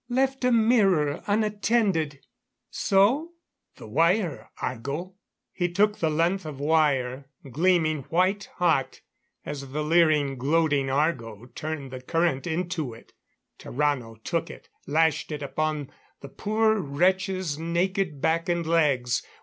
[0.09, 2.25] "Left a mirror unattended.
[2.71, 3.33] So?...
[3.75, 5.13] The wire, Argo."
[5.53, 9.01] He took the length of wire, gleaming white hot,
[9.45, 13.13] as the leering, gloating Argo turned the current into it
[13.59, 15.91] Tarrano took it, lashed it upon
[16.21, 19.21] the poor wretch's naked back and legs.